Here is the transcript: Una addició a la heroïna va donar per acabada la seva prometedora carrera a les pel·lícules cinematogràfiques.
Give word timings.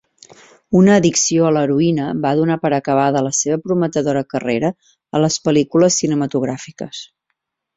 Una 0.77 0.93
addició 1.01 1.43
a 1.49 1.51
la 1.57 1.61
heroïna 1.67 2.07
va 2.23 2.31
donar 2.39 2.57
per 2.63 2.71
acabada 2.77 3.23
la 3.27 3.33
seva 3.41 3.59
prometedora 3.67 4.25
carrera 4.35 4.73
a 5.19 5.23
les 5.27 5.41
pel·lícules 5.49 6.01
cinematogràfiques. 6.05 7.05